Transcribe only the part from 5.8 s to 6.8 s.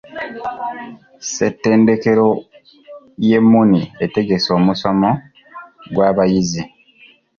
gw'abayizi.